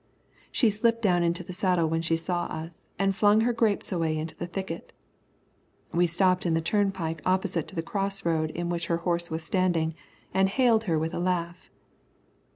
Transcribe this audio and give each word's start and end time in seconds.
She 0.51 0.71
slipped 0.71 1.03
down 1.03 1.21
into 1.21 1.43
the 1.43 1.53
saddle 1.53 1.87
when 1.87 2.01
she 2.01 2.17
saw 2.17 2.45
us, 2.45 2.85
and 2.97 3.15
flung 3.15 3.41
her 3.41 3.53
grapes 3.53 3.91
away 3.91 4.17
into 4.17 4.35
the 4.35 4.47
thicket. 4.47 4.93
We 5.93 6.07
stopped 6.07 6.43
in 6.43 6.55
the 6.55 6.59
turnpike 6.59 7.21
opposite 7.23 7.67
to 7.67 7.75
the 7.75 7.83
cross 7.83 8.25
road 8.25 8.49
in 8.49 8.67
which 8.69 8.87
her 8.87 8.97
horse 9.05 9.29
was 9.29 9.43
standing 9.43 9.93
and 10.33 10.49
hailed 10.49 10.85
her 10.85 10.97
with 10.97 11.13
a 11.13 11.19
laugh. 11.19 11.69